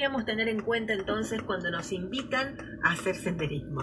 [0.00, 3.82] deberíamos tener en cuenta entonces cuando nos invitan a hacer senderismo?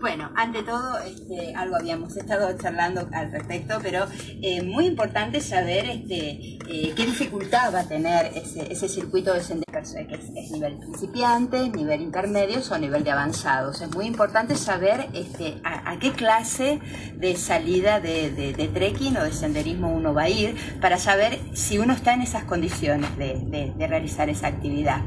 [0.00, 4.06] Bueno, ante todo, este, algo habíamos estado charlando al respecto, pero
[4.40, 10.08] eh, muy importante saber este, eh, qué dificultad va a tener ese, circuito de senderismo,
[10.08, 13.82] que es, nivel principiante, nivel intermedio o nivel de avanzados.
[13.82, 16.80] Es muy importante saber este, a, qué clase
[17.16, 21.92] de salida de, trekking o de senderismo uno va a ir para saber si uno
[21.92, 25.02] está en esas condiciones de, realizar esa actividad.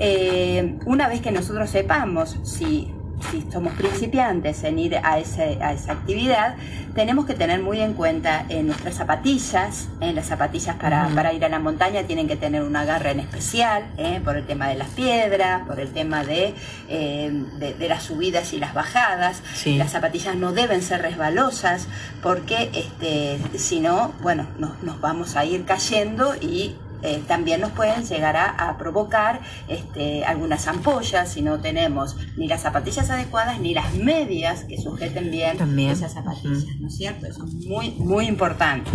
[0.00, 2.92] Eh, una vez que nosotros sepamos si
[3.30, 6.56] si somos principiantes en ir a, ese, a esa actividad,
[6.94, 9.88] tenemos que tener muy en cuenta en nuestras zapatillas.
[10.00, 13.20] en las zapatillas para, para, ir a la montaña tienen que tener un agarre en
[13.20, 14.20] especial, ¿eh?
[14.24, 16.54] por el tema de las piedras, por el tema de,
[16.88, 19.42] eh, de, las subidas y las bajadas.
[19.66, 21.86] Las zapatillas no deben ser resbalosas
[22.22, 27.72] porque este, si no, bueno, nos, nos vamos a ir cayendo y eh, también nos
[27.72, 33.74] pueden llegar a, provocar este, algunas ampollas si no tenemos ni las zapatillas adecuadas ni
[33.74, 35.58] las medias que sujeten bien
[35.90, 37.26] esas zapatillas, ¿no es cierto?
[37.26, 38.90] Eso es muy, muy importante.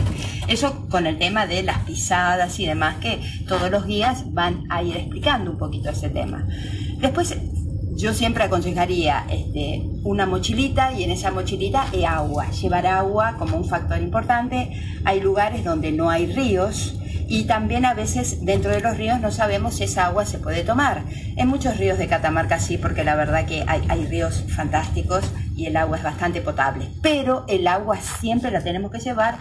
[0.47, 4.83] Eso con el tema de las pisadas y demás, que todos los guías van a
[4.83, 6.45] ir explicando un poquito ese tema.
[6.99, 7.35] Después,
[7.95, 13.57] yo siempre aconsejaría este, una mochilita y en esa mochilita hay agua, llevar agua como
[13.57, 14.71] un factor importante.
[15.05, 19.31] Hay lugares donde no hay ríos, y también a veces dentro de los ríos no
[19.31, 21.03] sabemos si esa agua se puede tomar.
[21.35, 25.77] En muchos ríos de Catamarca sí, porque la verdad que hay, ríos fantásticos y el
[25.77, 26.89] agua es bastante potable.
[27.01, 29.37] Pero el agua siempre la tenemos que llevar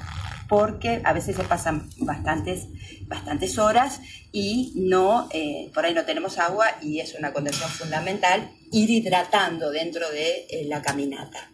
[0.48, 2.66] porque a veces se pasan bastantes,
[3.06, 4.00] bastantes horas
[4.32, 9.70] y no, eh, por ahí no tenemos agua y es una condición fundamental ir hidratando
[9.70, 11.50] dentro de eh, la caminata.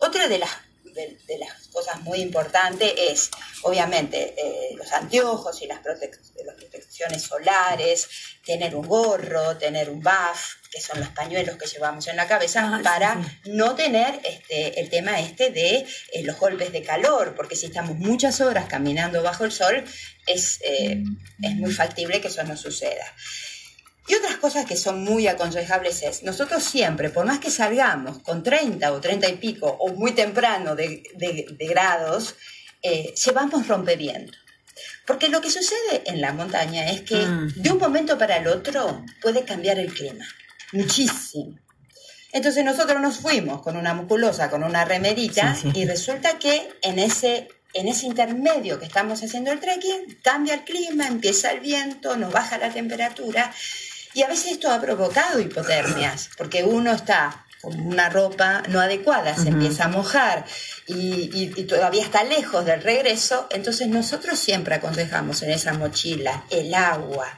[0.00, 0.50] Otra de las
[1.26, 3.30] de, las cosas muy importantes es,
[3.62, 8.08] obviamente, eh, los anteojos y las, protecciones solares,
[8.44, 12.70] tener un gorro, tener un buff, que son los pañuelos que llevamos en la cabeza,
[12.72, 17.56] ah, para no tener este, el tema este de eh, los golpes de calor, porque
[17.56, 19.84] si estamos muchas horas caminando bajo el sol,
[20.26, 21.02] es, eh,
[21.42, 23.14] es muy factible que eso no suceda.
[24.08, 28.42] Y otras cosas que son muy aconsejables es, nosotros siempre, por más que salgamos con
[28.42, 31.02] 30 o 30 y pico, o muy temprano de,
[31.68, 32.34] grados,
[32.82, 34.32] eh, llevamos rompeviento.
[35.06, 37.52] Porque lo que sucede en la montaña es que mm.
[37.56, 40.26] de un momento para el otro puede cambiar el clima,
[40.72, 41.58] muchísimo.
[42.32, 47.48] Entonces nosotros nos fuimos con una musculosa, con una remerita, y resulta que en ese,
[47.72, 52.32] en ese intermedio que estamos haciendo el trekking, cambia el clima, empieza el viento, nos
[52.32, 53.52] baja la temperatura,
[54.18, 59.36] y a veces esto ha provocado hipotermias, porque uno está con una ropa no adecuada,
[59.36, 60.44] se empieza a mojar
[60.88, 67.28] y, todavía está lejos del regreso, entonces nosotros siempre aconsejamos en esa mochila el agua,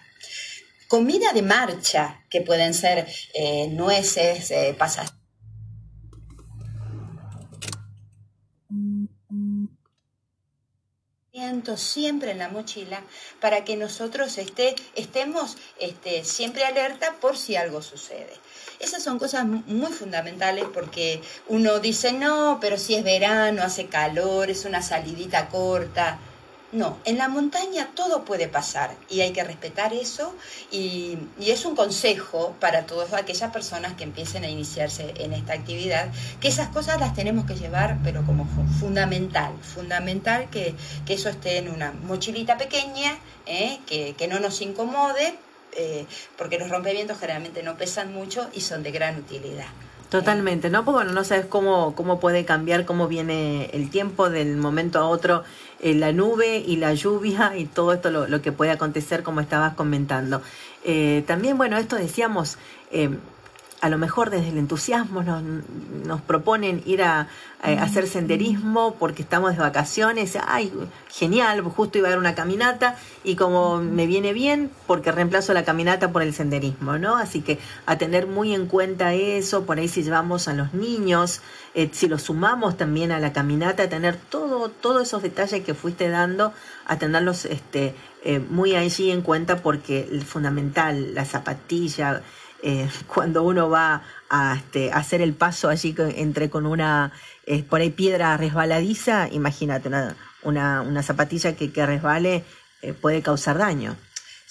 [0.88, 5.12] comida de marcha, que pueden ser eh, nueces, eh, pasas
[11.76, 13.02] siempre en la mochila
[13.40, 18.32] para que nosotros esté, estemos este, siempre alerta por si algo sucede.
[18.78, 24.50] Esas son cosas muy fundamentales porque uno dice, no, pero si es verano, hace calor,
[24.50, 26.18] es una salidita corta.
[26.72, 30.32] No, en la montaña todo puede pasar y hay que respetar eso
[30.70, 36.12] y, es un consejo para todas aquellas personas que empiecen a iniciarse en esta actividad,
[36.40, 38.46] que esas cosas las tenemos que llevar, pero como
[38.78, 40.76] fundamental, fundamental que,
[41.08, 43.80] eso esté en una mochilita pequeña, ¿eh?
[43.86, 45.34] que, no nos incomode,
[45.72, 46.06] eh,
[46.38, 49.66] porque los rompevientos generalmente no pesan mucho y son de gran utilidad.
[50.10, 50.84] Totalmente, ¿no?
[50.84, 55.04] Porque bueno, no sabes cómo, cómo puede cambiar, cómo viene el tiempo del momento a
[55.04, 55.44] otro,
[55.82, 59.74] la nube y la lluvia y todo esto lo, lo que puede acontecer, como estabas
[59.74, 60.42] comentando.
[60.84, 62.58] Eh, también, bueno, esto decíamos,
[62.90, 63.10] eh,
[63.80, 67.28] a lo mejor desde el entusiasmo nos, nos proponen ir a,
[67.62, 70.38] hacer senderismo porque estamos de vacaciones.
[70.46, 70.72] Ay,
[71.10, 75.62] genial, justo iba a dar una caminata y como me viene bien porque reemplazo la
[75.62, 77.18] caminata por el senderismo, ¿no?
[77.18, 81.42] Así que a tener muy en cuenta eso, por ahí si llevamos a los niños,
[81.74, 85.74] eh, si los sumamos también a la caminata, a tener todo, todos esos detalles que
[85.74, 86.54] fuiste dando,
[86.86, 87.94] a tenerlos este,
[88.24, 92.22] eh, muy allí en cuenta porque el fundamental, la zapatilla,
[92.62, 97.12] eh, cuando uno va a, este, hacer el paso allí entre con una,
[97.46, 99.90] eh, por ahí piedra resbaladiza, imagínate,
[100.42, 102.44] una, una, zapatilla que, que resbale
[102.82, 103.96] eh, puede causar daño.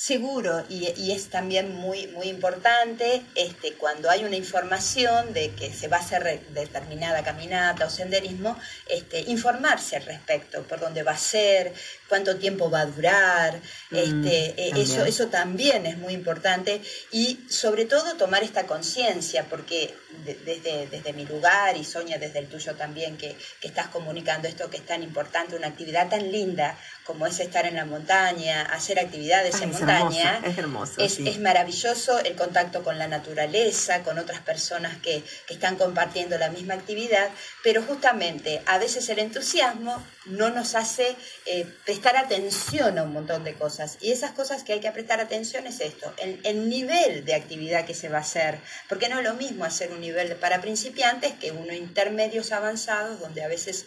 [0.02, 5.90] Seguro, y, es también muy, muy importante este, cuando hay una información de que se
[5.90, 8.58] va a hacer determinada caminata o senderismo,
[8.88, 11.74] este, informarse al respecto, por dónde va a ser,
[12.08, 13.60] cuánto tiempo va a durar,
[13.90, 16.82] mm, este, eh, eso, eso también es muy importante
[17.12, 19.94] y sobre todo tomar esta conciencia, porque
[20.24, 24.70] desde, desde mi lugar y Sonia desde el tuyo también, que, que estás comunicando esto
[24.70, 28.98] que es tan importante, una actividad tan linda como es estar en la montaña, hacer
[29.00, 29.89] actividades en montaña.
[29.90, 31.02] Es hermoso.
[31.02, 36.76] Es, maravilloso el contacto con la naturaleza, con otras personas que, están compartiendo la misma
[36.76, 37.30] actividad,
[37.64, 41.16] pero justamente a veces el entusiasmo no nos hace
[41.46, 43.98] eh, prestar atención a un montón de cosas.
[44.00, 47.86] Y esas cosas que hay que prestar atención es esto, el, el nivel de actividad
[47.86, 51.34] que se va a hacer, porque no es lo mismo hacer un nivel para principiantes
[51.34, 53.86] que uno intermedios avanzados, donde a veces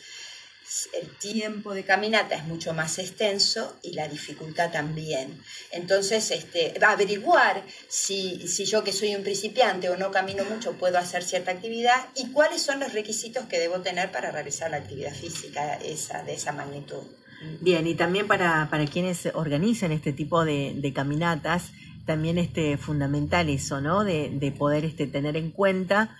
[1.00, 5.38] el tiempo de caminata es mucho más extenso y la dificultad también.
[5.70, 10.98] Entonces, este, averiguar si, si yo que soy un principiante o no camino mucho puedo
[10.98, 15.14] hacer cierta actividad y cuáles son los requisitos que debo tener para realizar la actividad
[15.14, 17.02] física esa, de esa magnitud.
[17.60, 21.72] Bien, y también para, para quienes organizan este tipo de, de caminatas,
[22.06, 24.04] también este fundamental eso, ¿no?
[24.04, 26.16] De, de poder este, tener en cuenta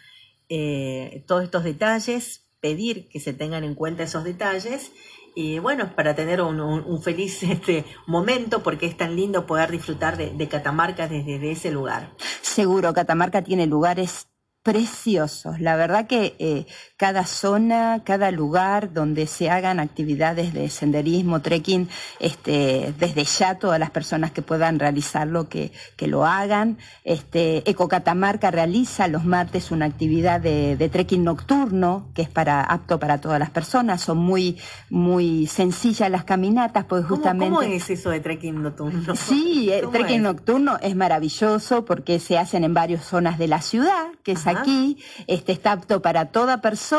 [0.49, 4.93] eh, todos estos detalles pedir que se tengan en cuenta esos detalles
[5.35, 10.49] y bueno, para tener un, feliz este momento, porque es tan lindo poder disfrutar de,
[10.49, 12.15] Catamarca desde ese lugar.
[12.41, 14.29] Seguro, Catamarca tiene lugares
[14.63, 15.59] preciosos.
[15.61, 16.67] La verdad que eh,
[17.03, 21.89] cada zona, cada lugar donde se hagan actividades de senderismo, trekking,
[22.21, 26.79] este, desde ya todas las personas que puedan realizarlo, que, que lo hagan.
[27.03, 33.01] Este, Ecocatamarca realiza los martes una actividad de, de, trekking nocturno, que es para, apto
[33.01, 34.01] para todas las personas.
[34.01, 34.59] Son muy,
[34.89, 37.53] muy sencillas las caminatas, pues justamente...
[37.53, 39.17] ¿Cómo es eso de trekking nocturno?
[39.17, 44.07] Sí, el trekking nocturno es maravilloso porque se hacen en varias zonas de la ciudad,
[44.23, 46.92] que es aquí, este, está apto para toda persona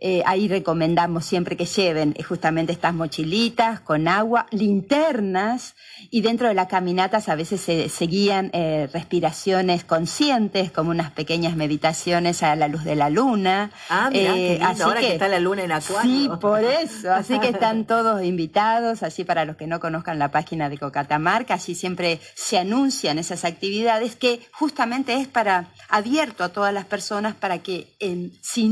[0.00, 5.74] eh, ahí recomendamos siempre que lleven eh, justamente estas mochilitas con agua, linternas
[6.10, 11.54] y dentro de las caminatas a veces se, seguían eh, respiraciones conscientes como unas pequeñas
[11.54, 13.70] meditaciones a la luz de la luna.
[13.88, 14.84] Ah, mira, qué lindo.
[14.84, 16.02] ahora que, está la luna en Acuario.
[16.02, 17.12] Sí, por eso.
[17.14, 21.54] Así que están todos invitados, así para los que no conozcan la página de Cocatamarca,
[21.54, 27.34] así siempre se anuncian esas actividades que justamente es para abierto a todas las personas
[27.34, 28.62] para que en, se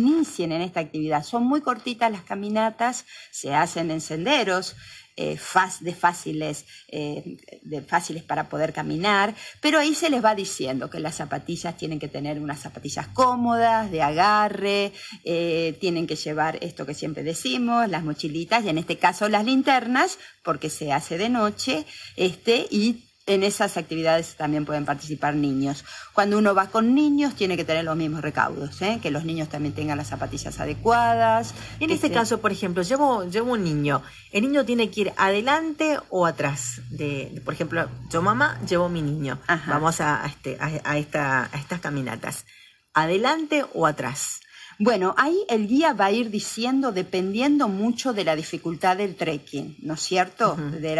[0.41, 1.23] en esta actividad.
[1.25, 4.75] Son muy cortitas las caminatas, se hacen en senderos.
[5.15, 5.39] Eh,
[5.81, 11.01] de, fáciles, eh, de fáciles para poder caminar, pero ahí se les va diciendo que
[11.01, 14.93] las zapatillas tienen que tener unas zapatillas cómodas, de agarre,
[15.25, 19.45] eh, tienen que llevar esto que siempre decimos, las mochilitas y en este caso las
[19.45, 21.85] linternas, porque se hace de noche,
[22.17, 25.85] este, y en esas actividades también pueden participar niños.
[26.13, 28.99] Cuando uno va con niños tiene que tener los mismos recaudos, ¿eh?
[29.01, 31.55] que los niños también tengan las zapatillas adecuadas.
[31.81, 34.03] En este caso, por ejemplo, llevo, llevo un niño.
[34.33, 36.81] ¿El niño tiene que ir adelante o atrás?
[36.91, 39.39] De, por ejemplo, yo mamá llevo mi niño.
[39.67, 42.45] Vamos a, este, a, esta, a estas caminatas.
[42.95, 44.41] ¿Adelante o atrás?
[44.85, 49.77] Bueno, ahí el guía va a ir diciendo dependiendo mucho de la dificultad del trekking,
[49.83, 50.57] ¿no es cierto?
[50.57, 50.97] de,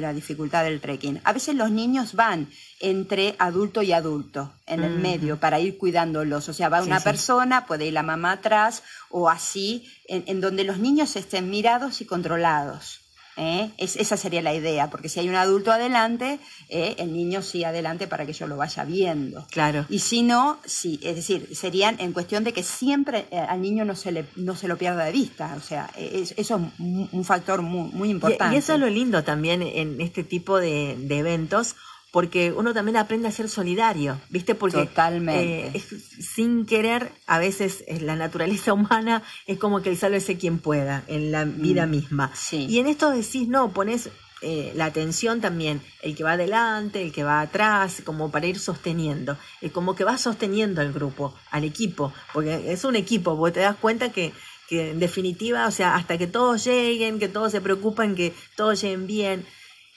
[0.00, 1.20] la, dificultad del trekking.
[1.24, 2.48] A veces los niños van
[2.78, 6.48] entre adulto y adulto, en el medio, para ir cuidándolos.
[6.48, 10.78] O sea, va una persona, puede ir la mamá atrás, o así, en donde los
[10.78, 13.00] niños estén mirados y controlados.
[13.38, 13.70] ¿Eh?
[13.78, 16.38] esa sería la idea, porque si hay un adulto adelante,
[16.68, 16.96] ¿eh?
[16.98, 19.46] el niño sí adelante para que yo lo vaya viendo.
[19.50, 19.86] Claro.
[19.88, 23.84] Y si no, sí, es decir, serían en cuestión de que siempre eh, al niño
[23.84, 25.54] no se, le, no se lo pierda de vista.
[25.56, 28.56] O sea, eso es un, factor muy, muy importante.
[28.56, 31.76] Y, eso es lo lindo también en este tipo de, de eventos
[32.10, 34.54] porque uno también aprende a ser solidario, ¿viste?
[34.54, 35.76] Porque Totalmente.
[35.76, 35.82] Eh,
[36.20, 41.30] sin querer, a veces la naturaleza humana es como que el sálvese quien pueda en
[41.32, 42.32] la vida mm, misma.
[42.52, 44.10] Y en esto decís, no, pones
[44.40, 48.58] eh, la atención también, el que va adelante, el que va atrás, como para ir
[48.58, 53.52] sosteniendo, es como que va sosteniendo al grupo, al equipo, porque es un equipo, vos
[53.52, 54.32] te das cuenta que,
[54.68, 58.80] que en definitiva, o sea, hasta que todos lleguen, que todos se preocupan, que todos
[58.80, 59.46] lleguen bien,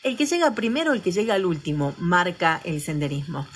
[0.04, 3.48] el que llega primero, el que llega al último, marca el senderismo.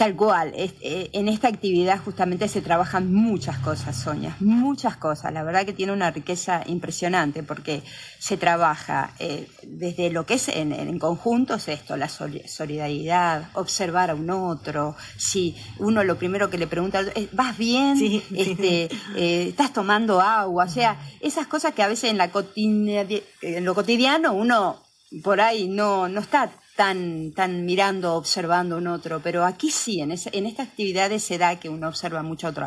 [0.00, 5.30] Tal cual, eh, en esta actividad justamente se trabajan muchas cosas, Sonia, muchas cosas.
[5.30, 7.82] La verdad que tiene una riqueza impresionante porque
[8.18, 14.14] se trabaja eh, desde lo que es en, conjunto, es esto, la solidaridad, observar a
[14.14, 14.96] un otro.
[15.18, 17.98] Si uno lo primero que le pregunta, eh, ¿vas bien?
[18.34, 20.64] Este, ¿Estás tomando agua?
[20.64, 24.89] O sea, esas cosas que a veces en, la en lo cotidiano uno
[25.22, 30.12] por ahí no, no está tan, tan mirando, observando un otro, pero aquí sí, en,
[30.12, 32.66] en estas actividades se da que uno observa mucho otro,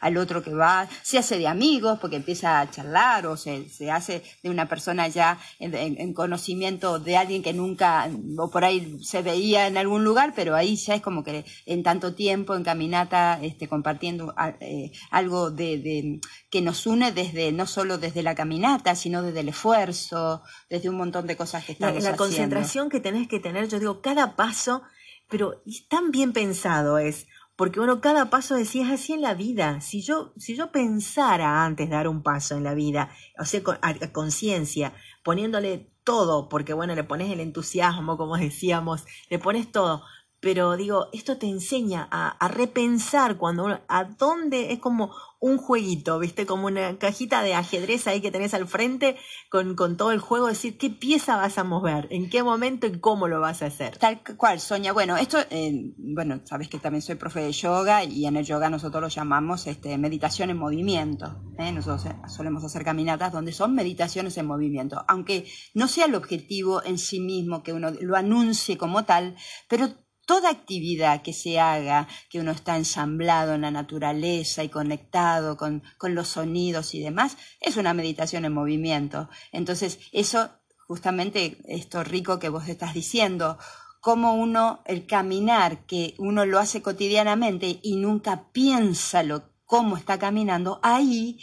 [0.00, 3.88] al otro que va, se hace de amigos porque empieza a charlar o se, se
[3.88, 9.22] hace de una persona ya en, conocimiento de alguien que nunca, o por ahí se
[9.22, 13.38] veía en algún lugar, pero ahí ya es como que en tanto tiempo, en caminata,
[13.42, 18.96] este, compartiendo eh, algo de, de, que nos une desde, no solo desde la caminata,
[18.96, 22.98] sino desde el esfuerzo, desde un montón de cosas que estamos la, la concentración que
[22.98, 24.82] tenés que tener, yo digo, cada paso,
[25.28, 29.80] pero tan bien pensado es, porque bueno, cada paso decía, es así en la vida.
[29.80, 34.12] Si yo, si yo pensara antes dar un paso en la vida, o sea, a,
[34.12, 40.02] conciencia, poniéndole todo, porque bueno, le pones el entusiasmo, como decíamos, le pones todo,
[40.42, 46.46] pero digo, esto te enseña a, repensar cuando a dónde es como un jueguito, ¿viste?
[46.46, 49.16] Como una cajita de ajedrez ahí que tenés al frente
[49.50, 52.98] con, con todo el juego, decir qué pieza vas a mover, en qué momento y
[52.98, 53.98] cómo lo vas a hacer.
[53.98, 54.92] Tal cual, Sonia.
[54.92, 58.68] Bueno, esto, eh, bueno, sabes que también soy profe de yoga y en el yoga
[58.68, 61.40] nosotros lo llamamos este, meditación en movimiento.
[61.58, 61.70] ¿eh?
[61.70, 66.84] Nosotros eh, solemos hacer caminatas donde son meditaciones en movimiento, aunque no sea el objetivo
[66.84, 69.36] en sí mismo que uno lo anuncie como tal,
[69.68, 69.88] pero
[70.26, 75.82] toda actividad que se haga, que uno está ensamblado en la naturaleza y conectado con,
[75.98, 79.28] con, los sonidos y demás, es una meditación en movimiento.
[79.52, 80.50] Entonces, eso,
[80.86, 83.58] justamente, esto rico que vos estás diciendo,
[84.00, 90.18] como uno, el caminar, que uno lo hace cotidianamente y nunca piensa lo, cómo está
[90.18, 91.38] caminando, ahí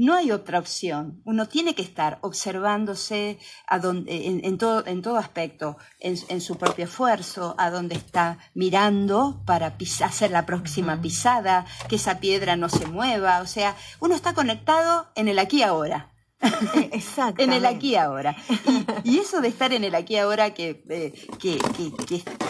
[0.00, 1.20] no hay otra opción.
[1.26, 7.54] Uno tiene que estar observándose a en, todo, en todo aspecto, en, su propio esfuerzo,
[7.58, 13.40] a dónde está mirando para hacer la próxima pisada, que esa piedra no se mueva.
[13.40, 16.09] O sea, uno está conectado en el aquí y ahora.
[16.92, 17.42] Exacto.
[17.42, 18.34] en el aquí ahora.
[19.04, 21.58] Y, eso de estar en el aquí ahora, que, eh, que,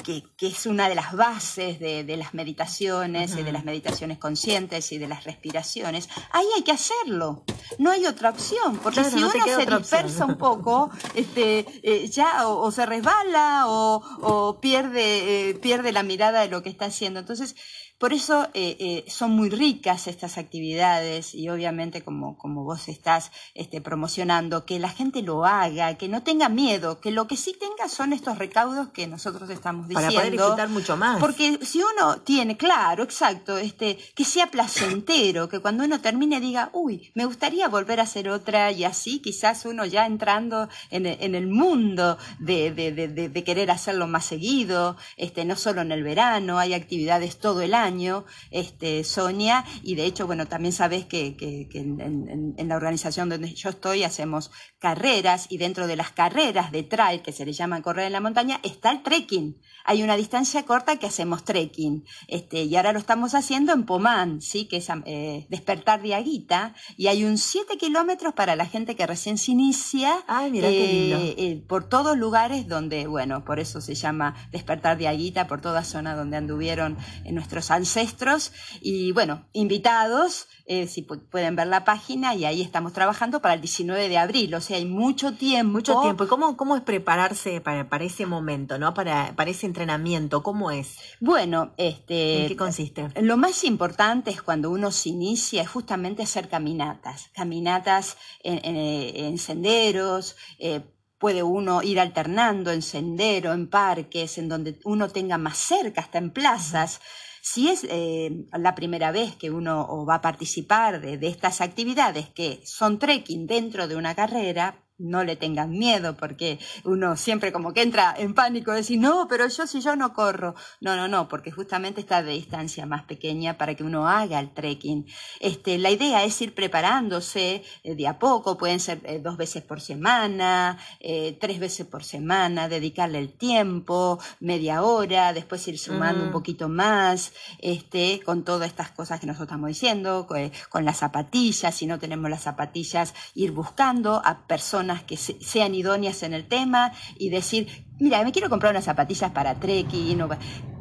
[0.05, 4.19] que, que, es una de las bases de, de las meditaciones y de las meditaciones
[4.19, 7.45] conscientes y de las respiraciones, ahí hay que hacerlo.
[7.79, 12.71] No hay otra opción, porque si uno se dispersa un poco, este, eh, ya o,
[12.71, 17.21] se resbala o, o pierde, eh, pierde la mirada de lo que está haciendo.
[17.21, 17.57] Entonces,
[18.01, 23.31] por eso eh, eh, son muy ricas estas actividades y obviamente como, como vos estás
[23.55, 27.55] este, promocionando, que la gente lo haga, que no tenga miedo, que lo que sí
[27.59, 30.15] tenga son estos recaudos que nosotros estamos diciendo.
[30.15, 31.19] Para poder disfrutar mucho más.
[31.21, 36.71] Porque si uno tiene, claro, exacto, este, que sea placentero, que cuando uno termine diga,
[36.73, 41.35] uy, me gustaría volver a hacer otra y así quizás uno ya entrando en, en
[41.35, 46.03] el mundo de, de, de, de, querer hacerlo más seguido, este, no solo en el
[46.03, 51.37] verano, hay actividades todo el año este, Sonia, y de hecho, bueno, también sabes que,
[51.73, 57.23] en, la organización donde yo estoy hacemos carreras y dentro de las carreras de trail,
[57.23, 59.61] que se le llama correr en la montaña, está el trekking.
[59.85, 64.41] Hay una distancia corta que hacemos trekking, este, y ahora lo estamos haciendo en Pomán,
[64.41, 64.67] ¿sí?
[64.67, 69.07] que es eh, despertar de Aguita, y hay un 7 kilómetros para la gente que
[69.07, 74.99] recién se inicia, eh, eh, por todos lugares donde, bueno, por eso se llama despertar
[74.99, 76.97] de Aguita, por toda zona donde anduvieron
[77.31, 83.41] nuestros ancestros y bueno, invitados, eh, si pueden ver la página y ahí estamos trabajando
[83.41, 85.73] para el 19 de abril, o sea, hay mucho tiempo.
[85.73, 86.25] Mucho tiempo.
[86.25, 88.95] ¿Y cómo, cómo es prepararse para, para ese momento, ¿no?
[88.95, 90.97] Para, para ese entrenamiento, ¿cómo es?
[91.21, 92.43] Bueno, este...
[92.43, 93.09] ¿En qué consiste?
[93.21, 100.37] Lo más importante es cuando uno se inicia, es justamente hacer caminatas, caminatas en, senderos,
[100.59, 100.81] eh,
[101.19, 106.19] puede uno ir alternando en sendero, en parques, en donde uno tenga más cerca, hasta
[106.19, 107.01] en plazas.
[107.43, 112.29] Si es eh, la primera vez que uno va a participar de, de estas actividades
[112.29, 117.73] que son trekking dentro de una carrera, no le tengan miedo, porque uno siempre como
[117.73, 120.55] que entra en pánico, decir, no, pero yo si yo no corro.
[120.81, 124.51] No, no, no, porque justamente está de distancia más pequeña para que uno haga el
[124.51, 125.07] trekking.
[125.41, 129.63] Este, la idea es ir preparándose eh, de a poco, pueden ser eh, dos veces
[129.63, 136.25] por semana, eh, tres veces por semana, dedicarle el tiempo, media hora, después ir sumando
[136.25, 140.27] un poquito más, este, con todas estas cosas que nosotros estamos diciendo,
[140.69, 146.23] con las zapatillas, si no tenemos las zapatillas, ir buscando a personas que sean idóneas
[146.23, 147.69] en el tema y decir,
[147.99, 150.23] mira, me quiero comprar unas zapatillas para trekking,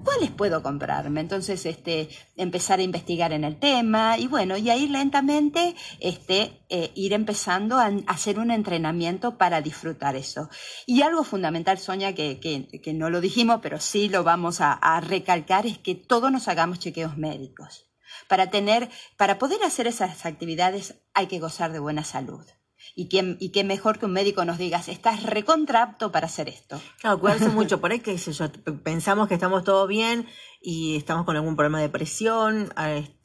[0.03, 1.21] ¿cuáles puedo comprarme?
[1.21, 6.91] Entonces, este, empezar a investigar en el tema y bueno, y ahí lentamente este, eh,
[6.95, 10.49] ir empezando a, hacer un entrenamiento para disfrutar eso.
[10.85, 14.99] Y algo fundamental, Sonia, que, que, no lo dijimos, pero sí lo vamos a, a
[15.01, 17.85] recalcar, es que todos nos hagamos chequeos médicos.
[18.27, 22.45] Para tener, para poder hacer esas actividades hay que gozar de buena salud.
[22.95, 26.81] Y qué, y qué mejor que un médico nos diga, estás recontrapto para hacer esto.
[26.99, 27.79] Claro, cuidarse mucho.
[27.79, 28.51] Por ahí, qué sé yo,
[28.83, 30.27] pensamos que estamos todo bien
[30.61, 32.73] y estamos con algún problema de presión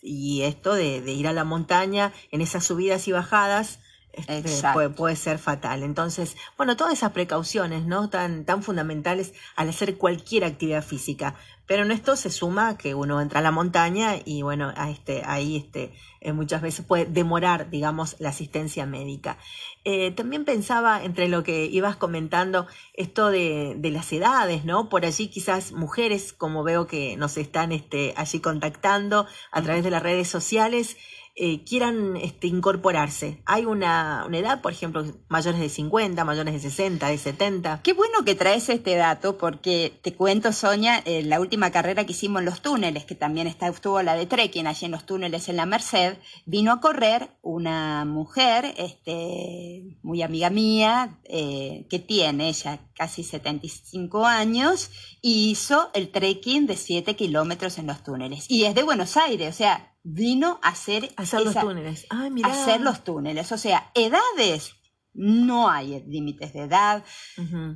[0.02, 3.80] y esto de, de ir a la montaña en esas subidas y bajadas
[4.16, 5.82] este, puede, puede, ser fatal.
[5.82, 8.08] Entonces, bueno, todas esas precauciones, ¿no?
[8.08, 11.34] Tan, tan fundamentales al hacer cualquier actividad física.
[11.66, 15.23] Pero en esto se suma que uno entra a la montaña y bueno, a este,
[15.25, 19.38] ahí este, eh, muchas veces puede demorar, digamos, la asistencia médica.
[19.85, 24.88] Eh, también pensaba entre lo que ibas comentando, esto de, de, las edades, ¿no?
[24.88, 29.90] Por allí quizás mujeres, como veo que nos están este, allí contactando a través de
[29.90, 30.97] las redes sociales,
[31.37, 33.43] eh, quieran este, incorporarse.
[33.45, 37.81] Hay una, una, edad, por ejemplo, mayores de 50, mayores de 60, de 70.
[37.83, 42.12] Qué bueno que traes este dato porque te cuento, Sonia, eh, la última carrera que
[42.12, 45.49] hicimos en los túneles, que también está, estuvo la de trekking allí en los túneles
[45.49, 52.49] en la Merced, vino a correr una mujer, este, muy amiga mía, eh, que tiene
[52.49, 58.49] ella casi 75 años, y hizo el trekking de 7 kilómetros en los túneles.
[58.49, 62.06] Y es de Buenos Aires, o sea, vino a hacer, hacer los túneles.
[62.44, 63.50] hacer los túneles.
[63.50, 64.76] O sea, edades,
[65.14, 67.02] no hay límites de edad.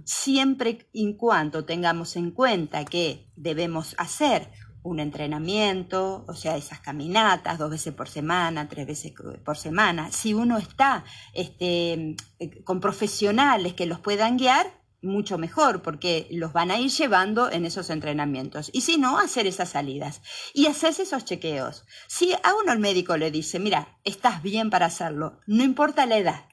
[0.05, 4.51] Siempre y cuando tengamos en cuenta que debemos hacer
[4.83, 9.13] un entrenamiento, o sea, esas caminatas dos veces por semana, tres veces
[9.45, 10.13] por semana.
[10.13, 11.05] Si uno está
[11.35, 14.67] este, eh, con profesionales que los puedan guiar,
[15.03, 18.71] mucho mejor porque los van a ir llevando en esos entrenamientos.
[18.73, 20.23] Y si no, hacer esas salidas
[20.55, 21.85] y hacerse esos chequeos.
[22.07, 26.19] Si a uno el médico le dice, mira, estás bien para hacerlo, no importa la
[26.19, 26.48] edad,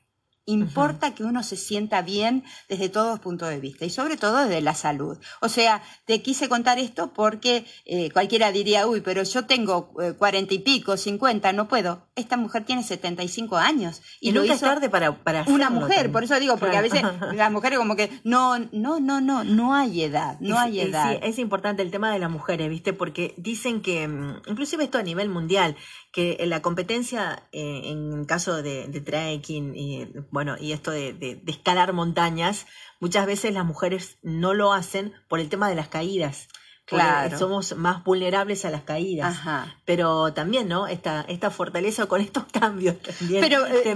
[0.47, 4.43] Importa que uno se sienta bien desde todos los puntos de vista y sobre todo
[4.43, 5.17] desde la salud.
[5.41, 10.13] O sea, te quise contar esto porque eh, cualquiera diría, uy, pero yo tengo eh,
[10.13, 12.07] cuarenta y pico, cincuenta, no puedo.
[12.15, 14.03] Esta mujer tiene setenta y cinco años.
[14.21, 17.01] Y, lo hizo tarde para, para Una mujer, por eso digo, porque a veces
[17.33, 21.13] las mujeres como que, no, no, no, no, no hay edad, no hay edad.
[21.13, 22.93] Sí, es importante el tema de las mujeres, ¿viste?
[22.93, 25.75] Porque dicen que, mm, inclusive esto a nivel mundial,
[26.11, 31.41] que la competencia eh, en caso de, de trekking y bueno y esto de, de,
[31.47, 32.67] escalar montañas
[32.99, 36.49] muchas veces las mujeres no lo hacen por el tema de las caídas
[36.85, 37.39] Claro.
[37.39, 39.39] somos más vulnerables a las caídas.
[39.85, 40.87] Pero también, ¿no?
[40.87, 43.95] Esta, esta fortaleza con estos cambios también Pero eh.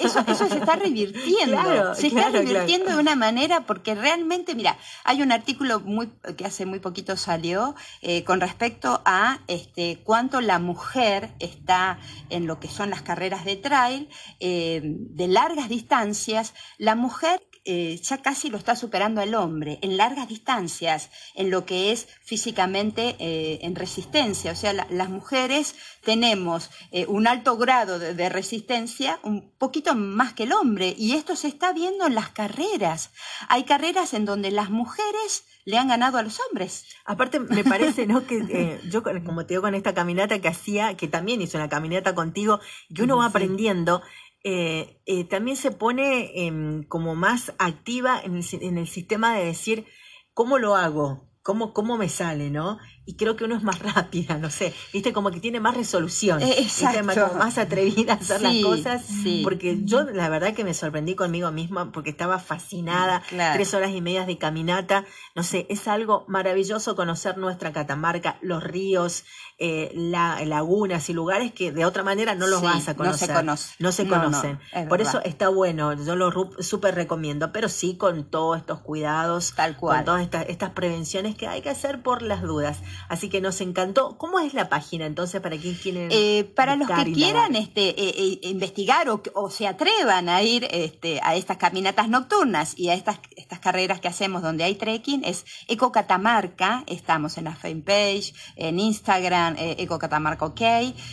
[0.00, 1.94] Eso, eso, se está revirtiendo.
[1.94, 6.64] se está revirtiendo de una manera porque realmente, mira, hay un artículo muy que hace
[6.64, 11.98] muy poquito salió eh, con respecto a este cuánto la mujer está
[12.30, 14.08] en lo que son las carreras de trail
[14.40, 16.54] eh, de largas distancias.
[16.78, 21.66] La mujer eh, ya casi lo está superando el hombre en largas distancias, en lo
[21.66, 24.52] que es físicamente eh, en resistencia.
[24.52, 25.74] O sea, las mujeres
[26.04, 31.34] tenemos eh, un alto grado de, resistencia, un poquito más que el hombre, y esto
[31.34, 33.10] se está viendo en las carreras.
[33.48, 36.86] Hay carreras en donde las mujeres le han ganado a los hombres.
[37.04, 38.24] Aparte, me parece, ¿no?
[38.24, 42.14] Que yo, como te digo, con esta caminata que hacía, que también hice una caminata
[42.14, 42.60] contigo,
[42.94, 44.02] que uno va aprendiendo,
[44.48, 49.44] eh, eh, también se pone em, como más activa en el, en el, sistema de
[49.44, 49.86] decir,
[50.34, 51.28] ¿cómo lo hago?
[51.42, 52.78] ¿Cómo, ¿Cómo me sale, no?
[53.06, 56.42] y creo que uno es más rápida, no sé, viste, como que tiene más resolución,
[56.42, 56.66] eh,
[57.14, 59.06] como más atrevida a hacer las cosas,
[59.44, 64.00] porque yo la verdad que me sorprendí conmigo misma porque estaba fascinada, tres horas y
[64.00, 65.04] media de caminata,
[65.34, 69.24] no sé, es algo maravilloso conocer nuestra Catamarca, los ríos,
[69.58, 73.30] eh, la, lagunas y lugares que de otra manera no los vas a conocer.
[73.44, 74.58] No se, no se conocen.
[74.88, 79.76] Por eso está bueno, yo lo súper recomiendo, pero sí con todos estos cuidados, Tal
[79.76, 79.98] cual.
[79.98, 82.78] con todas estas, estas prevenciones que hay que hacer por las dudas.
[83.08, 84.16] Así que nos encantó.
[84.18, 86.08] ¿Cómo es la página entonces para quien quieren?
[86.10, 91.20] Eh, para los que quieran este, eh, eh, investigar o, se atrevan a ir este,
[91.22, 95.44] a estas caminatas nocturnas y a estas, estas carreras que hacemos donde hay trekking, es
[95.68, 96.84] Eco Catamarca.
[96.86, 100.60] Estamos en la fanpage, en Instagram, Eco Catamarca OK.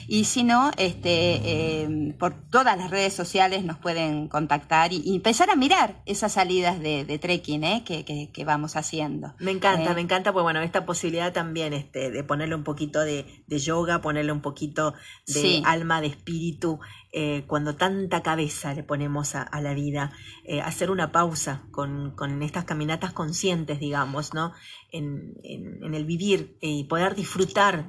[0.08, 5.56] Y si no, este, por todas las redes sociales nos pueden contactar y, empezar a
[5.56, 9.34] mirar esas salidas de, trekking que, que, vamos haciendo.
[9.40, 13.26] Me encanta, me encanta, pues bueno, esta posibilidad también este, de ponerle un poquito de,
[13.48, 14.94] yoga, ponerle un poquito
[15.28, 16.80] de alma, de espíritu,
[17.16, 20.12] eh, cuando tanta cabeza le ponemos a, la vida,
[20.46, 24.52] eh, hacer una pausa con, estas caminatas conscientes, digamos, ¿no?
[24.92, 27.86] En, el vivir y poder disfrutar.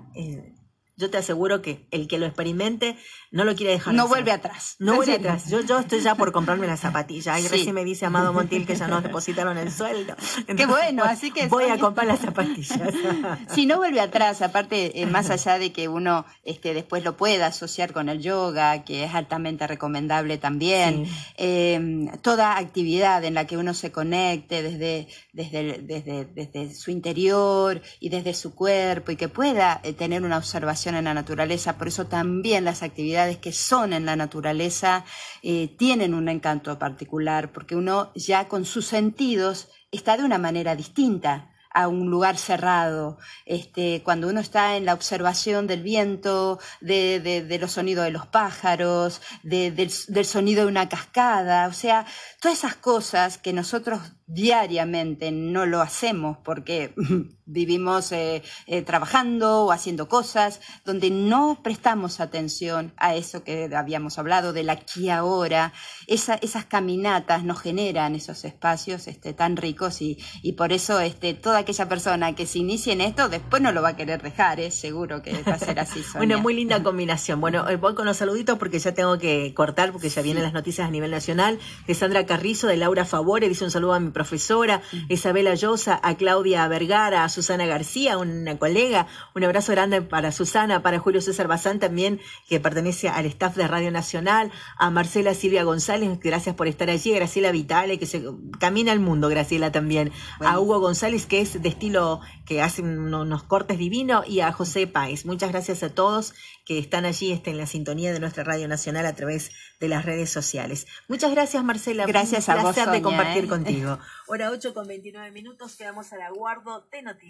[0.96, 2.96] Yo te aseguro que el que lo experimente
[3.32, 3.94] no lo quiere dejar.
[3.94, 4.76] No vuelve atrás.
[4.78, 5.50] No vuelve atrás.
[5.50, 7.44] Yo, yo estoy ya por comprarme las zapatillas.
[7.44, 10.14] Y recién me dice Amado Montiel que ya nos depositaron el sueldo.
[10.56, 12.94] Qué bueno, así que voy a comprar las zapatillas.
[13.54, 17.46] si no vuelve atrás, aparte, eh, más allá de que uno este, después lo pueda
[17.46, 23.56] asociar con el yoga, que es altamente recomendable también, eh, toda actividad en la que
[23.56, 29.28] uno se conecte desde, desde, desde, desde su interior y desde su cuerpo y que
[29.28, 33.92] pueda eh, tener una observación en la naturaleza, por eso también las actividades que son
[33.92, 35.04] en la naturaleza
[35.42, 40.76] eh, tienen un encanto particular, porque uno ya con sus sentidos está de una manera
[40.76, 47.20] distinta a un lugar cerrado, este, cuando uno está en la observación del viento, de,
[47.20, 52.06] de, los sonidos de los pájaros, del, del, sonido de una cascada, o sea,
[52.40, 56.94] todas esas cosas que nosotros diariamente no lo hacemos porque
[57.44, 64.18] vivimos eh, eh, trabajando o haciendo cosas donde no prestamos atención a eso que habíamos
[64.18, 65.72] hablado del aquí ahora.
[66.06, 71.63] esas caminatas nos generan esos espacios este, tan ricos y, y, por eso este, toda
[71.64, 74.70] aquella persona que se inicie en esto después no lo va a querer dejar, ¿eh?
[74.70, 76.04] seguro que va a ser así.
[76.14, 77.40] bueno, muy linda combinación.
[77.40, 80.86] Bueno, voy con los saluditos porque ya tengo que cortar porque ya vienen las noticias
[80.86, 81.58] a nivel nacional.
[81.86, 86.14] De Sandra Carrizo, de Laura Favore, dice un saludo a mi profesora, Isabela Llosa, a
[86.16, 89.06] Claudia Vergara, a Susana García, una colega.
[89.34, 93.66] Un abrazo grande para Susana, para Julio César Bazán también, que pertenece al staff de
[93.66, 98.24] Radio Nacional, a Marcela Silvia González, gracias por estar allí, a Graciela Vitale, que se
[98.58, 103.42] camina el mundo, Graciela también, a Hugo González, que es de estilo, que hace unos
[103.42, 105.24] cortes divinos, y a José Páez.
[105.26, 109.06] Muchas gracias a todos que están allí este, en la sintonía de nuestra Radio Nacional
[109.06, 110.86] a través de las redes sociales.
[111.08, 112.06] Muchas gracias, Marcela.
[112.06, 113.48] Gracias a vos, de compartir ¿eh?
[113.48, 113.98] contigo.
[114.28, 117.24] Hora 8 con 29 minutos, quedamos al aguardo de noticias.